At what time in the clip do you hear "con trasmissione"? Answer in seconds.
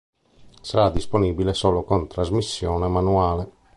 1.83-2.87